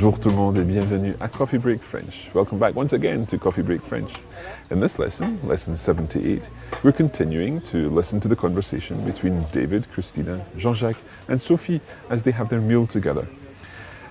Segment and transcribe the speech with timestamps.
[0.00, 2.30] Bonjour tout le monde et bienvenue à Coffee Break French.
[2.34, 4.10] Welcome back once again to Coffee Break French.
[4.70, 6.48] In this lesson, lesson 78,
[6.82, 10.96] we're continuing to listen to the conversation between David, Christina, Jean-Jacques
[11.28, 13.28] and Sophie as they have their meal together.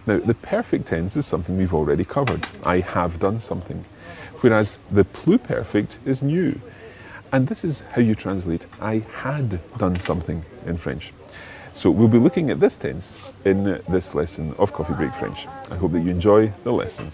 [0.05, 2.45] Now, the perfect tense is something we've already covered.
[2.63, 3.83] I have done something.
[4.41, 6.61] Whereas the pluperfect is new.
[7.31, 11.13] And this is how you translate I had done something in French.
[11.79, 15.47] So we'll be looking at this tense in this lesson of Coffee Break French.
[15.71, 17.09] I hope that you enjoy the lesson.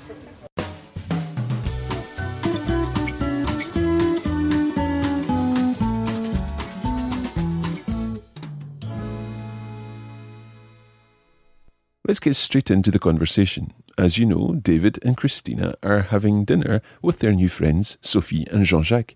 [12.08, 13.72] Let's get straight into the conversation.
[14.00, 18.66] As you know, David and Christina are having dinner with their new friends, Sophie and
[18.66, 19.14] Jean Jacques.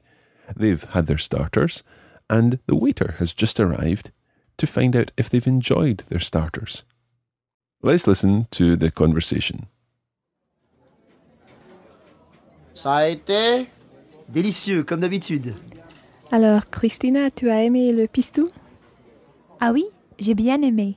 [0.56, 1.84] They've had their starters,
[2.30, 4.12] and the waiter has just arrived
[4.60, 6.86] to find out if they've enjoyed their starters.
[7.82, 9.68] Let's listen to the conversation.
[12.74, 13.68] Ça a été
[14.30, 15.54] délicieux, comme d'habitude.
[16.32, 18.48] Alors, Christina, tu as aimé le pistou?
[19.60, 19.86] Ah oui,
[20.20, 20.96] j'ai bien aimé.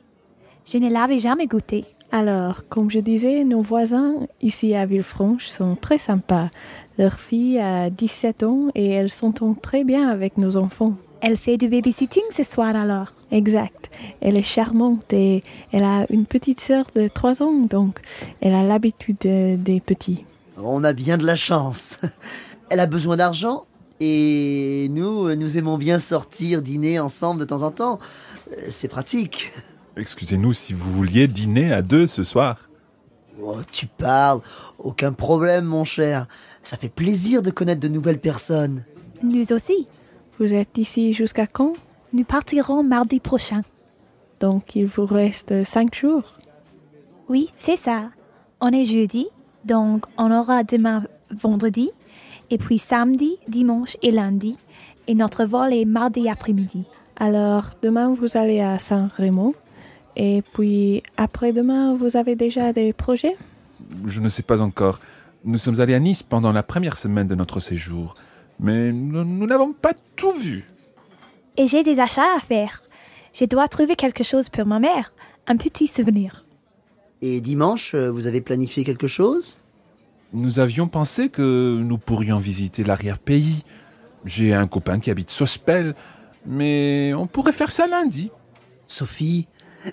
[0.70, 1.84] Je ne l'avais jamais goûté.
[2.12, 6.50] Alors, comme je disais, nos voisins ici à Villefranche sont très sympas.
[6.98, 10.94] Leur fille a 17 ans et elle s'entend très bien avec nos enfants.
[11.20, 13.90] Elle fait du babysitting ce soir alors Exact.
[14.20, 17.98] Elle est charmante et elle a une petite sœur de 3 ans, donc
[18.40, 20.24] elle a l'habitude de- des petits.
[20.58, 21.98] On a bien de la chance.
[22.70, 23.64] Elle a besoin d'argent
[24.00, 27.98] et nous, nous aimons bien sortir, dîner ensemble de temps en temps.
[28.52, 29.50] Euh, C'est pratique.
[29.96, 32.68] Excusez-nous si vous vouliez dîner à deux ce soir.
[33.42, 34.40] Oh, tu parles.
[34.78, 36.26] Aucun problème, mon cher.
[36.62, 38.84] Ça fait plaisir de connaître de nouvelles personnes.
[39.22, 39.86] Nous aussi.
[40.38, 41.72] Vous êtes ici jusqu'à quand?
[42.12, 43.62] Nous partirons mardi prochain.
[44.38, 46.24] Donc il vous reste 5 jours.
[47.28, 48.10] Oui, c'est ça.
[48.60, 49.28] On est jeudi,
[49.64, 51.90] donc on aura demain vendredi,
[52.50, 54.58] et puis samedi, dimanche et lundi,
[55.08, 56.84] et notre vol est mardi après-midi.
[57.16, 59.54] Alors demain vous allez à Saint-Raymond
[60.16, 63.36] et puis après-demain vous avez déjà des projets?
[64.06, 65.00] Je ne sais pas encore.
[65.44, 68.14] Nous sommes allés à Nice pendant la première semaine de notre séjour,
[68.60, 70.64] mais nous nous n'avons pas tout vu.
[71.56, 72.82] Et j'ai des achats à faire.
[73.34, 75.12] Je dois trouver quelque chose pour ma mère,
[75.46, 76.46] un petit souvenir.
[77.20, 79.58] Et dimanche, euh, vous avez planifié quelque chose?
[80.32, 83.62] Nous avions pensé que nous pourrions visiter l'arrière-pays.
[84.24, 85.94] J'ai un copain qui habite Sospel,
[86.46, 88.30] mais on pourrait faire ça lundi.
[88.86, 89.46] Sophie,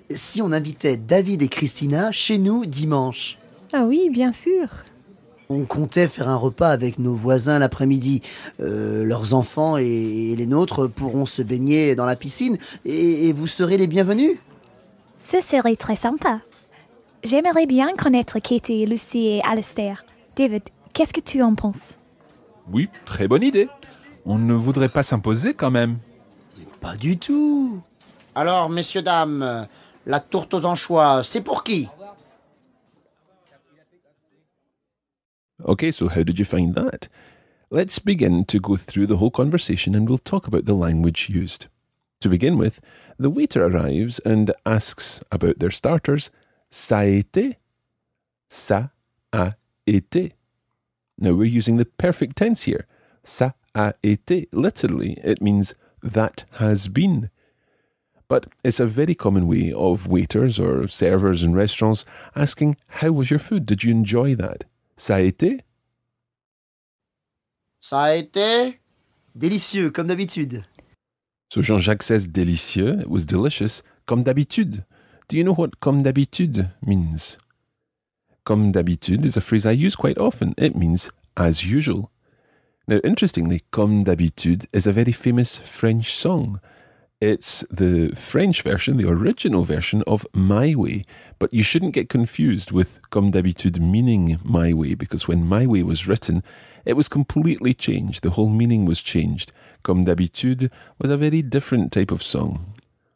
[0.10, 3.38] si on invitait David et Christina chez nous dimanche?
[3.74, 4.68] Ah oui, bien sûr.
[5.52, 8.22] On comptait faire un repas avec nos voisins l'après-midi.
[8.62, 13.34] Euh, leurs enfants et, et les nôtres pourront se baigner dans la piscine et, et
[13.34, 14.38] vous serez les bienvenus.
[15.20, 16.42] Ce serait très sympa.
[17.24, 20.06] J'aimerais bien connaître Katie, Lucie et Alistair.
[20.36, 20.62] David,
[20.94, 21.96] qu'est-ce que tu en penses?
[22.72, 23.70] Oui, très bonne idée.
[24.28, 25.98] On ne voudrait pas s'imposer quand même.
[26.80, 27.82] Pas du tout.
[28.36, 29.68] Alors, messieurs, dames,
[30.06, 31.90] la tourte aux anchois, c'est pour qui?
[35.66, 37.10] Okay, so how did you find that?
[37.70, 41.68] Let's begin to go through the whole conversation and we'll talk about the language used.
[42.22, 42.80] To begin with,
[43.18, 46.32] the waiter arrives and asks about their starters.
[46.72, 47.56] Ça a été?
[48.50, 48.92] Ça
[49.34, 50.32] a été.
[51.18, 52.86] Now we're using the perfect tense here.
[53.24, 54.48] Ça a été.
[54.54, 57.30] Literally, it means that has been.
[58.30, 62.06] But it's a very common way of waiters or servers in restaurants
[62.36, 63.66] asking, How was your food?
[63.66, 64.64] Did you enjoy that?
[65.00, 65.62] Ça a été?
[67.80, 68.78] Ça a été
[69.34, 70.66] délicieux, comme d'habitude.
[71.54, 74.84] So Jean-Jacques says délicieux, it was delicious, comme d'habitude.
[75.30, 77.38] Do you know what comme d'habitude means?
[78.44, 80.54] Comme d'habitude is a phrase I use quite often.
[80.58, 82.12] It means as usual.
[82.90, 86.60] Now, interestingly, Comme d'habitude is a very famous French song.
[87.22, 91.04] It's the French version, the original version of My Way,
[91.38, 95.84] but you shouldn't get confused with Comme d'habitude meaning My Way, because when My Way
[95.84, 96.44] was written,
[96.86, 98.24] it was completely changed.
[98.24, 99.52] The whole meaning was changed.
[99.84, 102.76] Comme d'habitude was a very different type of song.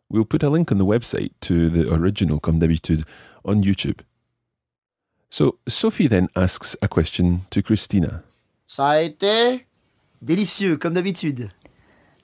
[0.09, 3.05] We'll put a link on the website to the original Comme d'habitude
[3.45, 4.01] on YouTube.
[5.29, 8.25] So Sophie then asks a question to Christina.
[8.67, 9.63] Ça a été
[10.21, 11.51] délicieux, comme d'habitude.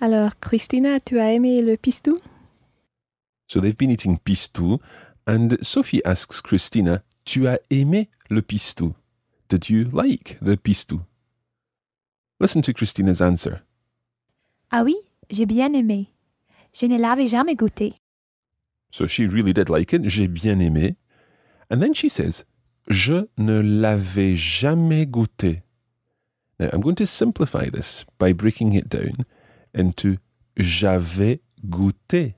[0.01, 2.18] Alors, Christina, tu as aimé le pistou
[3.48, 4.80] So they've been eating pistou,
[5.28, 8.96] and Sophie asks Christina, Tu as aimé le pistou?
[9.50, 11.01] Did you like the pistou?
[12.40, 13.63] Listen to Christina's answer.
[14.72, 14.96] Ah oui,
[15.30, 16.07] j'ai bien aimé.
[16.72, 17.94] Je ne l'avais jamais goûté.
[18.92, 20.07] So she really did like it.
[20.07, 20.96] J'ai bien aimé.
[21.69, 22.46] And then she says,
[22.88, 25.63] Je ne l'avais jamais goûté.
[26.57, 29.25] Now I'm going to simplify this by breaking it down
[29.74, 30.18] into
[30.57, 32.36] j'avais goûté.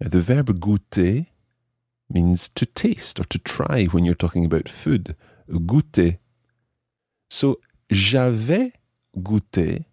[0.00, 1.26] Now the verb goûter
[2.08, 5.16] means to taste or to try when you're talking about food.
[5.48, 6.18] Goûter.
[7.28, 8.72] So j'avais
[9.16, 9.86] goûté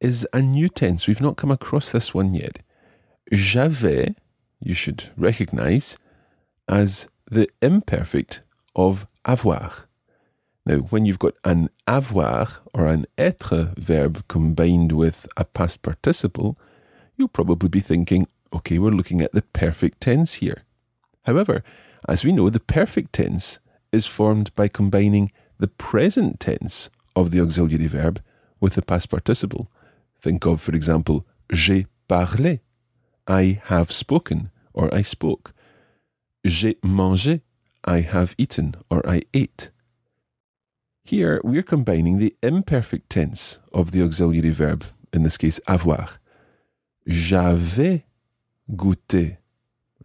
[0.00, 1.06] is a new tense.
[1.06, 2.58] We've not come across this one yet.
[3.32, 4.14] J'avais,
[4.60, 5.96] you should recognize,
[6.68, 8.42] as the imperfect
[8.76, 9.88] of avoir.
[10.66, 16.58] Now, when you've got an avoir or an être verb combined with a past participle,
[17.16, 20.64] you'll probably be thinking, okay, we're looking at the perfect tense here.
[21.24, 21.62] However,
[22.08, 23.58] as we know, the perfect tense
[23.92, 28.22] is formed by combining the present tense of the auxiliary verb
[28.60, 29.70] with the past participle.
[30.20, 32.60] Think of, for example, j'ai parlé,
[33.26, 35.52] I have spoken or I spoke.
[36.44, 37.42] J'ai mangé,
[37.84, 39.70] I have eaten or I ate.
[41.06, 46.18] Here, we're combining the imperfect tense of the auxiliary verb, in this case, avoir.
[47.06, 48.04] J'avais
[48.74, 49.36] goûté.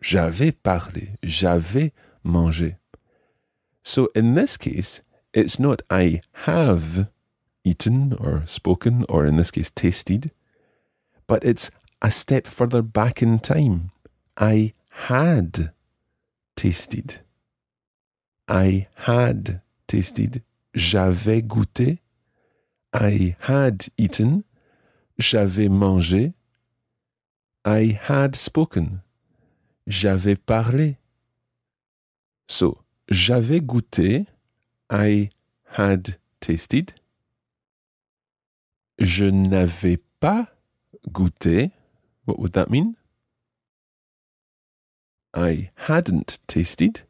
[0.01, 1.16] J'avais parlé.
[1.24, 1.94] J'avais
[2.25, 2.75] mangé.
[3.81, 5.01] So in this case,
[5.34, 7.07] it's not I have
[7.63, 10.31] eaten or spoken, or in this case, tasted,
[11.28, 11.72] but it's
[12.02, 13.92] a step further back in time.
[14.38, 14.74] I
[15.07, 15.72] had
[16.57, 17.22] tasted.
[18.50, 20.44] I had tasted.
[20.80, 22.00] J'avais goûté.
[22.94, 24.44] I had eaten.
[25.18, 26.34] J'avais mangé.
[27.66, 29.02] I had spoken.
[29.88, 30.98] J'avais parlé.
[32.48, 34.26] So, j'avais goûté.
[34.90, 35.30] I
[35.78, 36.94] had tasted.
[39.00, 40.48] Je n'avais pas
[41.10, 41.72] goûté.
[42.26, 42.96] What would that mean?
[45.36, 47.06] I hadn't tasted.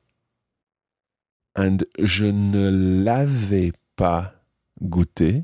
[1.60, 4.34] And je ne l'avais pas
[4.82, 5.44] goûté.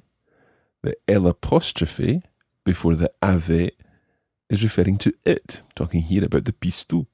[0.81, 2.21] The L apostrophe
[2.63, 3.73] before the avait
[4.50, 7.06] is referring to it, talking here about the pistou.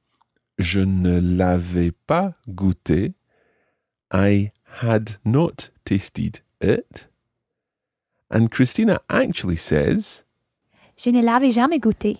[0.59, 3.15] Je ne l'avais pas goûté.
[4.11, 4.51] I
[4.81, 7.07] had not tasted it.
[8.29, 10.25] And Christina actually says,
[10.95, 12.17] Je ne l'avais jamais goûté.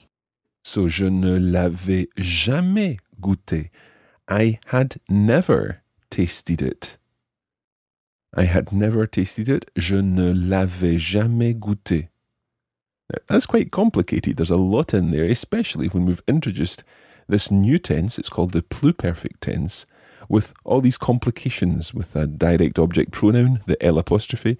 [0.63, 3.69] So je ne l'avais jamais goûté.
[4.27, 5.80] I had never
[6.11, 6.97] tasted it.
[8.35, 9.65] I had never tasted it.
[9.75, 12.09] Je ne l'avais jamais goûté.
[13.09, 14.37] Now, that's quite complicated.
[14.37, 16.83] There's a lot in there, especially when we've introduced
[17.27, 18.19] this new tense.
[18.19, 19.85] It's called the pluperfect tense,
[20.29, 24.57] with all these complications with a direct object pronoun, the L apostrophe,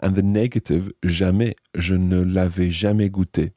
[0.00, 1.54] and the negative jamais.
[1.76, 3.52] Je ne l'avais jamais goûté.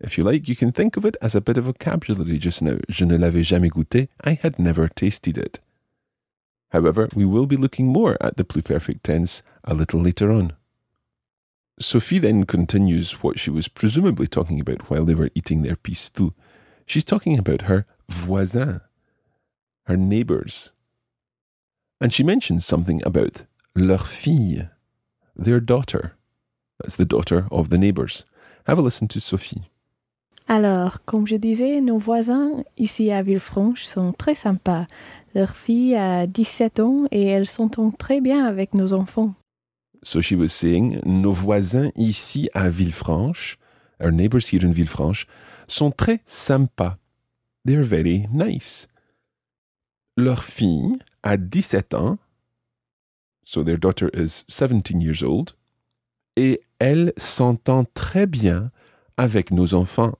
[0.00, 2.78] If you like, you can think of it as a bit of vocabulary just now.
[2.88, 4.08] Je ne l'avais jamais goûté.
[4.24, 5.60] I had never tasted it.
[6.76, 10.52] However, we will be looking more at the pluperfect tense a little later on.
[11.80, 16.34] Sophie then continues what she was presumably talking about while they were eating their pistou.
[16.84, 18.82] She's talking about her voisins,
[19.86, 20.72] her neighbours.
[21.98, 24.68] And she mentions something about leur fille,
[25.34, 26.14] their daughter.
[26.78, 28.26] That's the daughter of the neighbours.
[28.66, 29.70] Have a listen to Sophie.
[30.48, 34.86] Alors, comme je disais, nos voisins ici à Villefranche sont très sympas.
[35.36, 39.34] Leur fille a 17 ans et elle s'entend très bien avec nos enfants.
[40.02, 43.58] So she was saying, nos voisins ici à Villefranche,
[44.02, 45.26] our neighbours here in Villefranche,
[45.68, 46.96] sont très sympas.
[47.66, 48.88] They're very nice.
[50.16, 52.16] Leur fille a 17 ans,
[53.44, 55.50] so their daughter is 17 years old,
[56.36, 58.70] et elle s'entend très bien
[59.18, 60.14] avec nos enfants.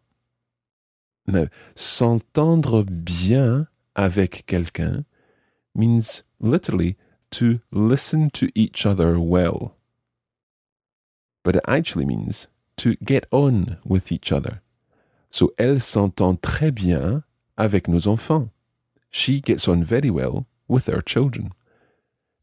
[1.26, 3.66] Now, s'entendre bien
[3.97, 5.05] avec quelqu'un
[5.75, 6.97] means literally
[7.31, 9.76] to listen to each other well.
[11.43, 14.62] But it actually means to get on with each other.
[15.31, 17.25] So elle s'entend très bien
[17.57, 18.50] avec nos enfants.
[19.11, 21.53] She gets on very well with our children.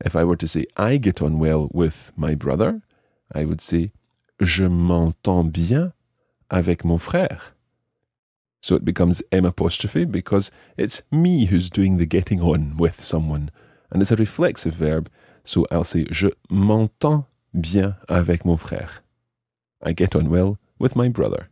[0.04, 2.82] If I were to say I get on well with my brother,
[3.34, 3.92] I would say
[4.40, 5.94] je m'entends bien
[6.50, 7.54] avec mon frère.
[8.64, 13.52] So it becomes M apostrophe because it's me who's doing the getting on with someone.
[13.92, 15.12] And it's a reflexive verb,
[15.44, 19.00] so I'll say je m'entends bien avec mon frère.
[19.84, 21.50] I get on well with my brother.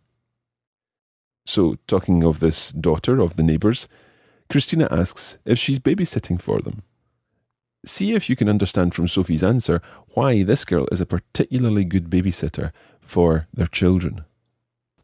[1.45, 3.89] So, talking of this daughter of the neighbours,
[4.49, 6.81] Christina asks if she's babysitting for them.
[7.85, 9.81] See if you can understand from Sophie's answer
[10.13, 14.23] why this girl is a particularly good babysitter for their children.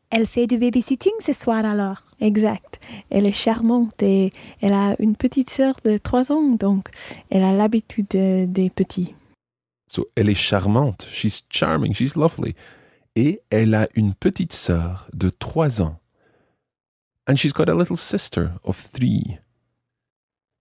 [0.09, 2.03] Elle fait du babysitting ce soir alors.
[2.19, 2.79] Exact.
[3.09, 6.89] Elle est charmante et elle a une petite sœur de 3 ans, donc
[7.29, 9.13] elle a l'habitude de- des petits.
[9.89, 11.05] So, elle est charmante.
[11.09, 11.93] She's charming.
[11.93, 12.55] She's lovely.
[13.15, 15.99] Et elle a une petite sœur de trois ans.
[17.29, 19.39] And she's got a little sister of three.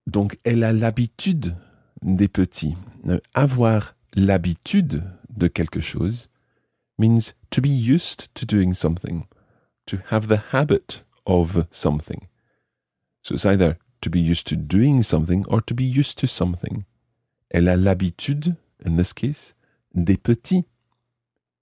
[0.07, 1.55] Donc, elle a l'habitude
[2.01, 2.75] des petits.
[3.03, 6.29] Now, avoir l'habitude de quelque chose
[6.97, 9.23] means to be used to doing something,
[9.87, 12.27] to have the habit of something.
[13.21, 16.85] So it's either to be used to doing something or to be used to something.
[17.51, 19.53] Elle a l'habitude, in this case,
[19.93, 20.65] des petits.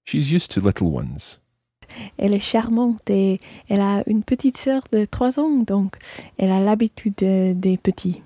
[0.04, 1.38] She's used to little ones.
[2.18, 5.96] Elle est charmante et elle a une petite sœur de 3 ans, donc
[6.36, 8.22] elle a l'habitude de- des petits.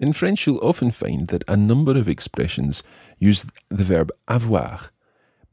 [0.00, 2.82] In French, you'll often find that a number of expressions
[3.20, 4.92] use the verb avoir,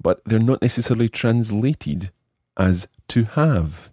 [0.01, 2.11] but they're not necessarily translated
[2.59, 3.89] as to have.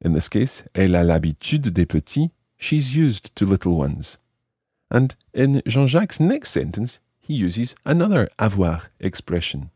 [0.00, 4.18] In this case, elle a l'habitude des petits, she's used to little ones.
[4.90, 9.70] And in Jean Jacques' next sentence, he uses another avoir expression.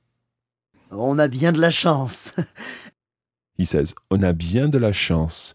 [0.90, 2.34] On a bien de la chance.
[3.56, 5.54] He says, On a bien de la chance.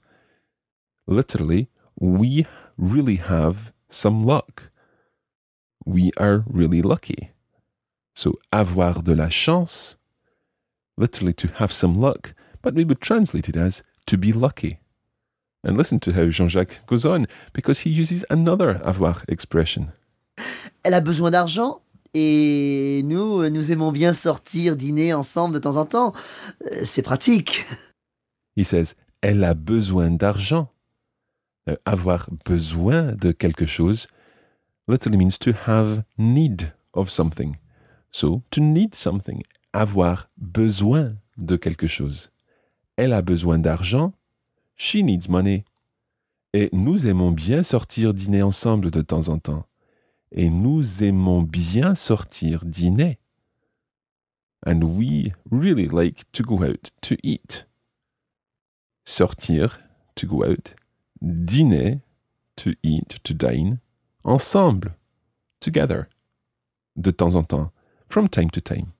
[1.08, 2.46] Literally, we
[2.78, 4.70] really have some luck.
[5.86, 7.32] We are really lucky.
[8.14, 9.98] So, avoir de la chance,
[10.98, 14.80] literally to have some luck, but we would translate it as to be lucky.
[15.64, 19.92] And listen to how Jean Jacques goes on, because he uses another avoir expression.
[20.84, 21.82] Elle a besoin d'argent
[22.14, 26.14] et nous, nous aimons bien sortir, dîner ensemble de temps en temps.
[26.72, 27.66] Euh, C'est pratique.
[28.56, 30.70] He says, elle a besoin d'argent.
[31.68, 34.08] Now, avoir besoin de quelque chose
[34.88, 37.58] literally means to have need of something.
[38.12, 39.42] So, to need something,
[39.76, 42.32] avoir besoin de quelque chose.
[42.98, 44.14] Elle a besoin d'argent.
[44.76, 45.66] She needs money.
[46.54, 49.66] Et nous aimons bien sortir dîner ensemble de temps en temps.
[50.32, 53.18] Et nous aimons bien sortir dîner.
[54.66, 57.68] And we really like to go out to eat
[59.06, 59.80] sortir,
[60.16, 60.76] to go out,
[61.22, 62.02] dîner,
[62.56, 63.80] to eat, to dine,
[64.24, 64.96] ensemble,
[65.60, 66.08] together,
[66.96, 67.72] de temps en temps,
[68.10, 68.95] from time to time.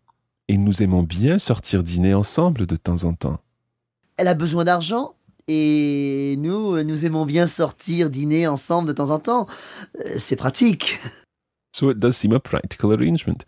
[0.48, 3.40] Et nous aimons bien sortir dîner ensemble de temps en temps.
[4.18, 5.16] Elle a besoin d'argent
[5.48, 9.48] et nous, nous aimons bien sortir, dîner ensemble de temps en temps.
[10.06, 11.00] Euh, C'est pratique.
[11.76, 13.44] So it does seem a practical arrangement.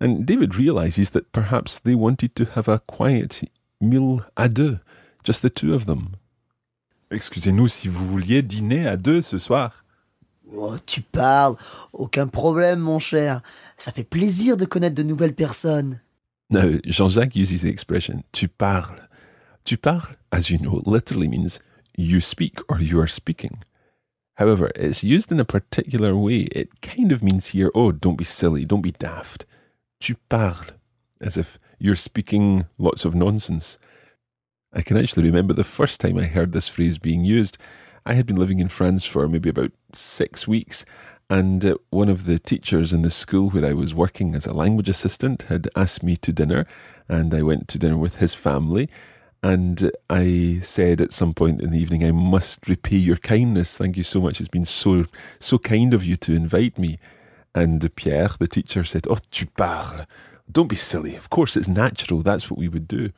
[0.00, 3.42] And David realizes that perhaps they wanted to have a quiet
[3.80, 4.78] meal à deux,
[5.24, 6.08] just the two of them.
[7.10, 9.84] Excusez-nous si vous vouliez dîner à deux ce soir.
[10.54, 11.56] Oh, tu parles.
[11.92, 13.42] Aucun problème, mon cher.
[13.76, 16.00] Ça fait plaisir de connaître de nouvelles personnes.
[16.50, 19.00] Now, Jean-Jacques uses the expression tu parles.
[19.64, 21.60] Tu parles, as you know, literally means
[21.96, 23.62] you speak or you are speaking.
[24.36, 26.48] However, it's used in a particular way.
[26.52, 29.44] It kind of means here, oh, don't be silly, don't be daft.
[30.00, 30.68] Tu parles,
[31.20, 33.78] as if you're speaking lots of nonsense.
[34.72, 37.58] I can actually remember the first time I heard this phrase being used.
[38.06, 40.84] I had been living in France for maybe about six weeks,
[41.30, 44.54] and uh, one of the teachers in the school where I was working as a
[44.54, 46.66] language assistant had asked me to dinner,
[47.08, 48.88] and I went to dinner with his family.
[49.42, 53.76] And I said at some point in the evening, I must repay your kindness.
[53.76, 54.40] Thank you so much.
[54.40, 55.04] It's been so
[55.38, 56.98] so kind of you to invite me.
[57.54, 60.06] And Pierre, the teacher, said, Oh, tu parles.
[60.50, 61.14] Don't be silly.
[61.14, 62.22] Of course, it's natural.
[62.22, 63.10] That's what we would do.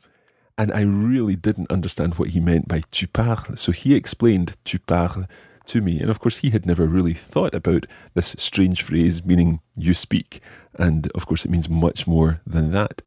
[0.57, 3.59] And I really didn't understand what he meant by tu parles.
[3.59, 5.25] So he explained tu parles
[5.65, 5.99] to me.
[5.99, 10.41] And of course, he had never really thought about this strange phrase meaning you speak.
[10.73, 13.01] And of course, it means much more than that.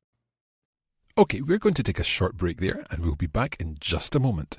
[1.16, 4.14] Okay, we're going to take a short break there and we'll be back in just
[4.16, 4.58] a moment.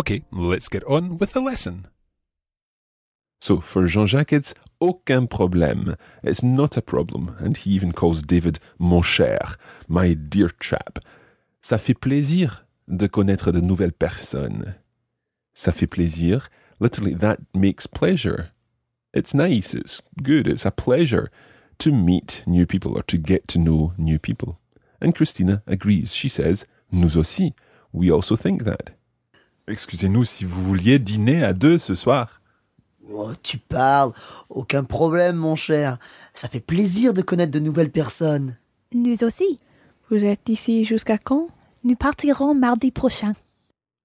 [0.00, 1.86] Okay, let's get on with the lesson.
[3.38, 5.94] So, for Jean Jacques, it's aucun problème.
[6.22, 7.36] It's not a problem.
[7.38, 9.58] And he even calls David mon cher,
[9.88, 11.00] my dear chap.
[11.60, 14.74] Ça fait plaisir de connaître de nouvelles personnes.
[15.52, 16.48] Ça fait plaisir.
[16.80, 18.52] Literally, that makes pleasure.
[19.12, 21.30] It's nice, it's good, it's a pleasure
[21.76, 24.58] to meet new people or to get to know new people.
[24.98, 26.14] And Christina agrees.
[26.14, 27.52] She says, Nous aussi.
[27.92, 28.92] We also think that.
[29.70, 32.40] Excusez-nous si vous vouliez dîner à deux ce soir.
[33.12, 34.12] Oh, tu parles.
[34.48, 35.98] Aucun problème, mon cher.
[36.34, 38.56] Ça fait plaisir de connaître de nouvelles personnes.
[38.92, 39.60] Nous aussi.
[40.10, 41.48] Vous êtes ici jusqu'à quand?
[41.84, 43.32] Nous partirons mardi prochain.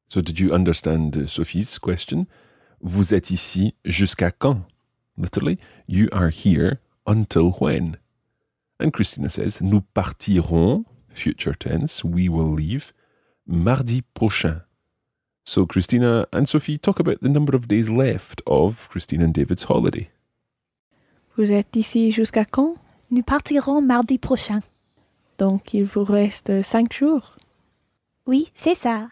[0.10, 2.28] So, did you understand Sophie's question?
[2.82, 4.62] Vous êtes ici jusqu'à quand?
[5.18, 7.98] Literally, you are here until when?
[8.80, 12.92] And Christina says, Nous partirons, future tense, we will leave,
[13.48, 14.65] mardi prochain.
[15.48, 19.66] So Christina and Sophie talk about the number of days left of Christina and David's
[19.70, 20.10] holiday.
[21.38, 22.74] Vous êtes ici jusqu'à quand?
[23.12, 24.62] Nous partirons mardi prochain.
[25.38, 27.36] Donc il vous reste cinq jours?
[28.26, 29.10] Oui, c'est ça.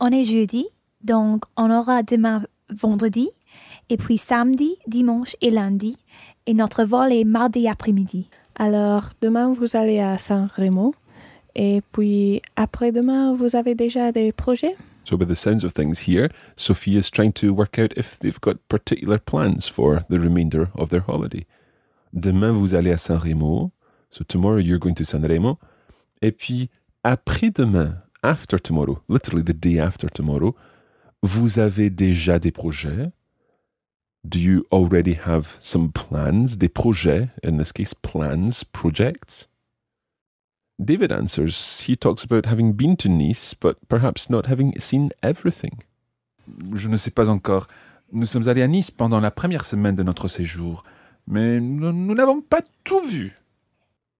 [0.00, 0.66] On est jeudi,
[1.04, 3.28] donc on aura demain vendredi,
[3.88, 5.96] et puis samedi, dimanche et lundi,
[6.46, 8.28] et notre vol est mardi après-midi.
[8.56, 10.90] Alors demain vous allez à Saint-Rémy
[11.54, 14.74] et puis après-demain vous avez déjà des projets?
[15.06, 18.40] So, by the sounds of things here, Sophie is trying to work out if they've
[18.40, 21.46] got particular plans for the remainder of their holiday.
[22.12, 23.70] Demain, vous allez à San Remo.
[24.10, 25.60] So, tomorrow you're going to San Remo.
[26.20, 26.70] Et puis,
[27.04, 30.56] après-demain, after tomorrow, literally the day after tomorrow,
[31.22, 33.12] vous avez déjà des projets.
[34.24, 36.56] Do you already have some plans?
[36.56, 39.46] Des projets, in this case, plans, projects?
[40.78, 45.78] David answers, he talks about having been to Nice, but perhaps not having seen everything.
[46.74, 47.66] Je ne sais pas encore.
[48.12, 50.84] Nous sommes allés à Nice pendant la première semaine de notre séjour,
[51.26, 53.32] mais nous n'avons pas tout vu.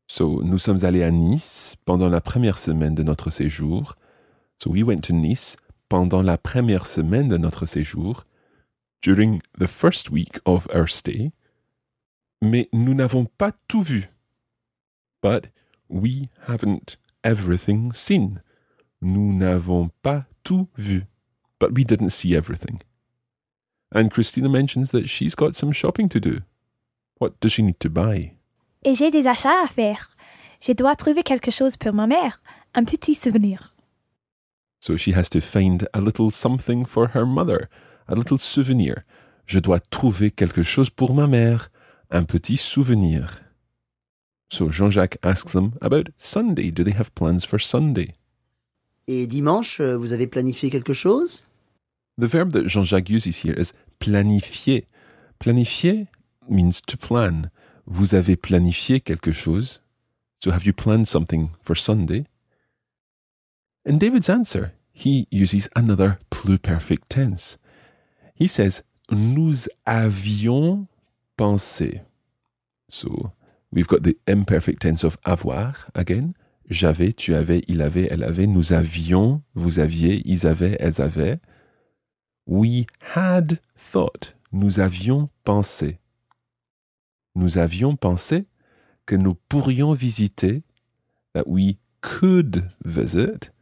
[0.09, 3.95] So, nous sommes allés à Nice pendant la première semaine de notre séjour.
[4.59, 5.57] So, we went to Nice
[5.89, 8.25] pendant la première semaine de notre séjour,
[9.03, 11.33] during the first week of our stay.
[12.43, 14.09] Mais nous n'avons pas tout vu.
[15.23, 15.51] But
[15.89, 18.41] we haven't everything seen.
[19.01, 21.07] Nous n'avons pas tout vu.
[21.59, 22.81] But we didn't see everything.
[23.93, 26.41] And Christina mentions that she's got some shopping to do.
[27.19, 28.35] What does she need to buy?
[28.85, 30.17] Et j'ai des achats à faire.
[30.61, 32.41] Je dois trouver quelque chose pour ma mère,
[32.75, 33.75] un petit souvenir.
[34.81, 37.69] So she has to find a little something for her mother,
[38.09, 39.05] a little souvenir.
[39.47, 41.71] Je dois trouver quelque chose pour ma mère,
[42.11, 43.46] un petit souvenir.
[44.49, 46.71] So Jean-Jacques asks them about Sunday.
[46.71, 48.15] Do they have plans for Sunday?
[49.09, 51.47] Et dimanche, euh, vous avez planifié quelque chose
[52.19, 54.87] The verb that Jean-Jacques uses here is planifier.
[55.39, 56.07] Planifier
[56.49, 57.51] means to plan.
[57.87, 59.83] Vous avez planifié quelque chose.
[60.43, 62.25] So have you planned something for Sunday?
[63.85, 67.59] In David's answer, he uses another pluperfect tense.
[68.35, 70.87] He says, Nous avions
[71.37, 72.01] pensé.
[72.89, 73.33] So
[73.77, 76.33] we've got the imperfect tense of avoir again.
[76.69, 78.49] J'avais, tu avais, il avait, elle avait.
[78.49, 81.39] Nous avions, vous aviez, ils avaient, elles avaient.
[82.49, 84.37] We had thought.
[84.51, 86.01] Nous avions pensé.
[87.37, 88.47] Nous avions pensé
[89.05, 90.65] que nous pourrions visiter,
[91.35, 93.53] that we could visit.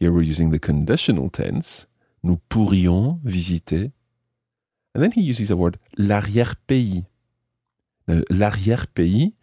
[0.00, 1.86] Here we're using the conditional tense.
[2.24, 3.92] Nous pourrions visiter.
[4.94, 7.04] And then he uses the word l'arrière-pays.
[8.06, 9.34] Now, l'arrière-pays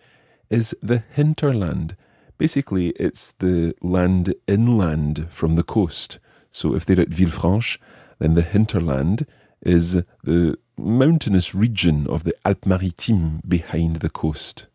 [0.49, 1.95] is the hinterland.
[2.37, 6.19] Basically, it's the land inland from the coast.
[6.51, 7.79] So if they're at Villefranche,
[8.19, 9.25] then the hinterland
[9.65, 14.67] is the mountainous region of the Alpes-Maritimes behind the coast.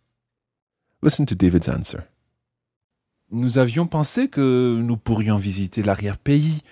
[1.02, 2.04] Listen to David's answer.
[3.30, 6.62] Nous avions pensé que nous pourrions visiter l'arrière-pays.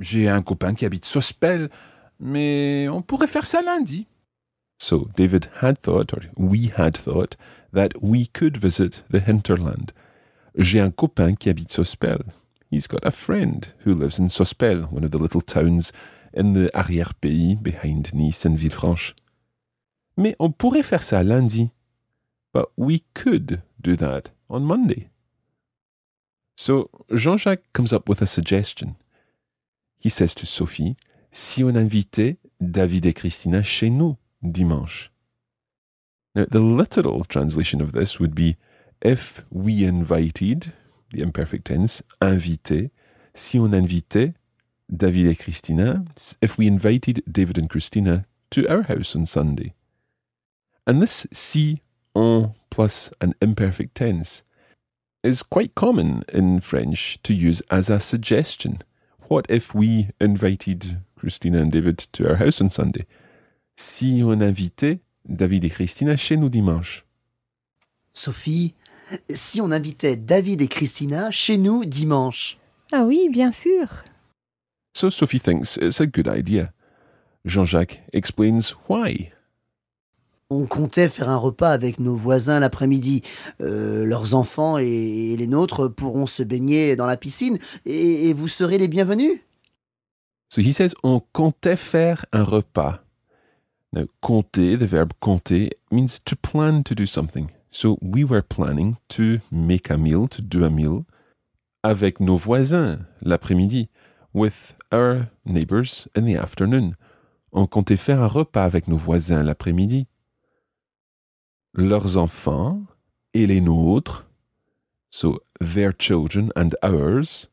[0.00, 1.70] J'ai un copain qui habite Sospel,
[2.18, 4.06] mais on pourrait faire ça lundi.
[4.82, 7.36] So David had thought, or we had thought,
[7.72, 9.92] that we could visit the hinterland.
[10.56, 12.18] J'ai un copain qui habite Sospel.
[12.68, 15.92] He's got a friend who lives in Sospel, one of the little towns
[16.34, 19.14] in the arrière-pays behind Nice and Villefranche.
[20.16, 21.70] Mais on pourrait faire ça lundi.
[22.52, 25.10] But we could do that on Monday.
[26.56, 28.96] So Jean-Jacques comes up with a suggestion.
[30.00, 30.96] He says to Sophie,
[31.30, 35.10] si on invitait David et Christina chez nous dimanche.
[36.34, 38.56] Now, the literal translation of this would be
[39.02, 40.72] if we invited,
[41.12, 42.90] the imperfect tense, invité,
[43.34, 44.34] si on invitait
[44.94, 46.04] David et Christina,
[46.40, 49.74] if we invited David and Christina to our house on Sunday.
[50.86, 51.82] And this si,
[52.14, 54.42] on plus an imperfect tense
[55.22, 58.78] is quite common in French to use as a suggestion.
[59.28, 63.06] What if we invited Christina and David to our house on Sunday?
[63.76, 67.06] Si on invitait David et Christina chez nous dimanche.
[68.12, 68.74] Sophie,
[69.30, 72.58] si on invitait David et Christina chez nous dimanche
[72.92, 73.86] Ah oui, bien sûr.
[74.94, 76.72] So Sophie thinks it's a good idea.
[77.44, 79.30] Jean-Jacques explains why.
[80.50, 83.22] On comptait faire un repas avec nos voisins l'après-midi.
[83.62, 88.48] Euh, leurs enfants et, les nôtres pourront se baigner dans la piscine et, et vous
[88.48, 89.40] serez les bienvenus?
[90.50, 93.02] So he says on comptait faire un repas.
[93.92, 97.50] Now, compter, the verb compter, means to plan to do something.
[97.70, 101.04] So we were planning to make a meal, to do a meal,
[101.84, 103.88] avec nos voisins l'après-midi,
[104.32, 106.96] with our neighbors in the afternoon.
[107.52, 110.06] On comptait faire un repas avec nos voisins l'après-midi.
[111.74, 112.86] Leurs enfants
[113.34, 114.26] et les nôtres,
[115.10, 117.48] so their children and ours,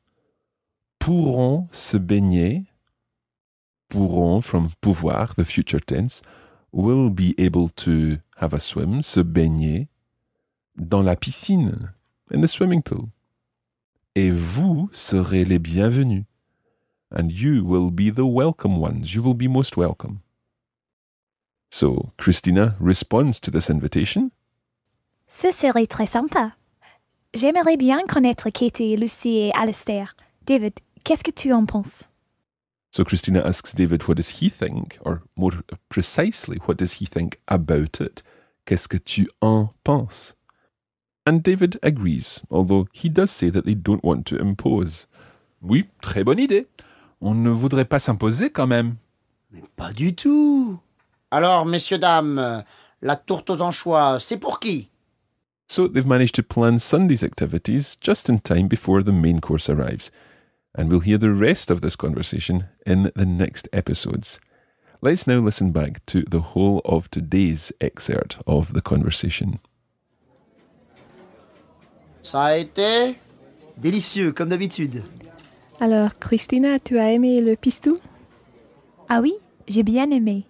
[1.00, 2.66] pourront se baigner
[3.90, 6.22] pourront from pouvoir, the future tense,
[6.72, 9.88] will be able to have a swim, se baigner,
[10.78, 11.92] dans la piscine,
[12.32, 13.10] in the swimming pool.
[14.16, 16.26] Et vous serez les bienvenus.
[17.12, 19.16] And you will be the welcome ones.
[19.16, 20.20] You will be most welcome.
[21.72, 24.32] So, Christina responds to this invitation.
[25.28, 26.54] Ce serait très sympa.
[27.34, 30.16] J'aimerais bien connaître Katie, Lucie et Alistair.
[30.46, 30.74] David,
[31.04, 32.09] qu'est-ce que tu en penses?
[32.92, 34.98] So Christina asks David, what does he think?
[35.02, 38.24] Or more precisely, what does he think about it?
[38.66, 40.36] Qu'est-ce que tu en penses?
[41.26, 45.08] And David agrees, although he does say that they don't want to impose.
[45.62, 46.66] Oui, très bonne idée.
[47.22, 48.96] On ne voudrait pas s'imposer quand même.
[49.52, 50.80] Mais pas du tout.
[51.30, 52.64] Alors, messieurs, dames,
[53.02, 54.90] la tourte aux anchois, c'est pour qui
[55.68, 60.12] So they've managed to plan Sunday's activities just in time before the main course arrives.
[60.78, 64.40] And we'll hear the rest of this conversation in the next episodes.
[65.02, 69.60] Let's now listen back to the whole of today's excerpt of the conversation.
[72.22, 73.16] Ça a été
[73.78, 75.02] délicieux, comme d'habitude.
[75.80, 77.98] Alors, Christina, tu as aimé le pistou?
[79.08, 79.34] Ah oui,
[79.68, 80.46] j'ai bien aimé.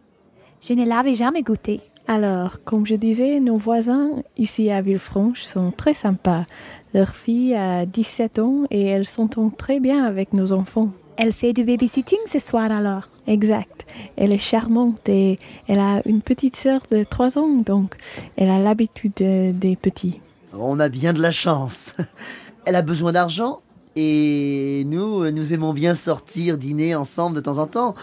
[0.62, 1.80] Je ne l'avais jamais goûté.
[2.08, 6.48] Alors, comme je disais, nos voisins ici à Villefranche sont très sympas.
[6.94, 10.92] Leur fille a 17 ans et elle s'entend très bien avec nos enfants.
[11.18, 13.10] Elle fait du babysitting ce soir alors?
[13.28, 13.86] Exact.
[14.16, 17.96] Elle est charmante et elle a une petite sœur de 3 ans, donc
[18.38, 20.20] elle a l'habitude de- des petits.
[20.58, 21.96] On a bien de la chance.
[22.66, 23.62] Elle a besoin d'argent
[23.96, 27.94] et nous, nous aimons bien sortir, dîner ensemble de temps en temps.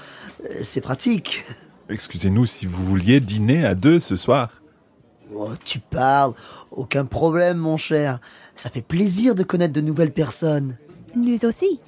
[0.44, 1.44] Euh, C'est pratique.
[1.88, 4.50] Excusez-nous si vous vouliez dîner à deux ce soir.
[5.34, 6.34] Oh, tu parles.
[6.70, 8.20] Aucun problème, mon cher.
[8.54, 10.76] Ça fait plaisir de connaître de nouvelles personnes.
[11.14, 11.80] Nous aussi.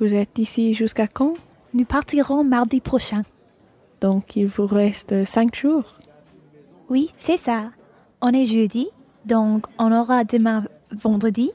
[0.00, 1.34] Vous êtes ici jusqu'à quand?
[1.72, 3.22] Nous partirons mardi prochain.
[4.00, 5.94] Donc il vous reste cinq jours.
[6.88, 7.70] Oui, c'est ça.
[8.20, 8.88] On est jeudi,
[9.24, 11.50] donc on aura demain vendredi,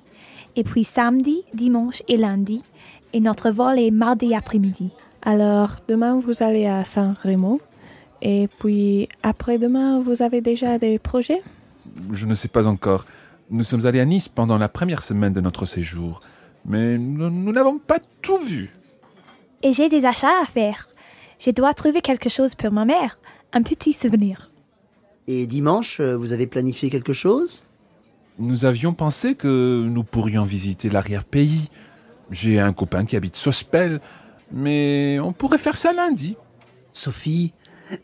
[0.56, 2.64] et puis samedi, dimanche et lundi,
[3.14, 4.92] et notre vol est mardi après-midi.
[5.22, 7.60] Alors demain vous allez à Saint-Raymond?
[8.22, 11.40] Et puis après-demain vous avez déjà des projets?
[12.12, 13.06] Je ne sais pas encore.
[13.50, 16.22] Nous sommes allés à Nice pendant la première semaine de notre séjour,
[16.66, 18.70] mais nous n'avons pas tout vu.
[19.64, 20.88] Et j'ai des achats à faire.
[21.40, 23.18] Je dois trouver quelque chose pour ma mère,
[23.54, 24.52] un petit souvenir.
[25.28, 27.66] Et dimanche, euh, vous avez planifié quelque chose?
[28.40, 31.70] Nous avions pensé que nous pourrions visiter l'arrière-pays.
[32.32, 34.00] J'ai un copain qui habite Sospel,
[34.52, 36.38] mais on pourrait faire ça lundi.
[36.94, 37.54] Sophie,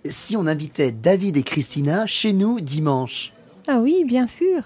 [0.06, 3.34] si on invitait David et Christina chez nous dimanche
[3.68, 4.62] Ah oui, bien sûr.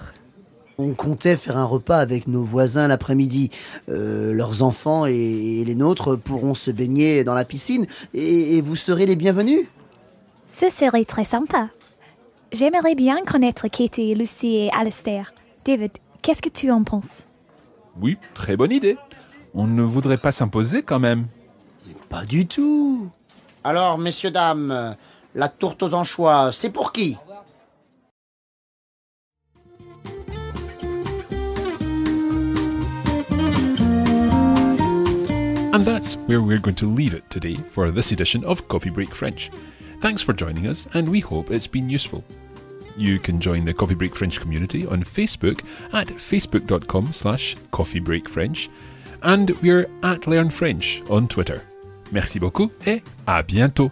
[0.77, 3.51] On comptait faire un repas avec nos voisins l'après-midi.
[3.89, 8.77] Euh, leurs enfants et, les nôtres pourront se baigner dans la piscine et, et vous
[8.77, 9.67] serez les bienvenus?
[10.47, 11.69] Ce serait très sympa.
[12.51, 15.34] J'aimerais bien connaître Katie, Lucie et Alistair.
[15.65, 17.25] David, qu'est-ce que tu en penses?
[18.01, 18.97] Oui, très bonne idée.
[19.53, 21.27] On ne voudrait pas s'imposer quand même.
[22.10, 23.10] Pas du tout.
[23.63, 24.95] Alors, messieurs, dames,
[25.35, 27.17] la tourte aux anchois, c'est pour qui
[35.71, 39.13] And that's where we're going to leave it today for this edition of Coffee Break
[39.13, 39.49] French.
[40.01, 42.23] Thanks for joining us, and we hope it's been useful.
[42.97, 48.67] You can join the Coffee Break French community on Facebook at facebook.com slash coffeebreakfrench,
[49.21, 51.63] and we're at Learn French on Twitter.
[52.11, 53.91] Merci beaucoup et à bientôt!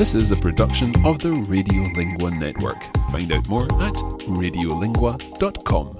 [0.00, 2.82] This is a production of the Radiolingua Network.
[3.12, 3.92] Find out more at
[4.26, 5.99] radiolingua.com.